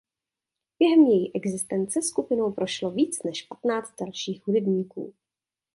[0.79, 5.13] Během její existence skupinou prošlo více než patnáct dalších hudebníků.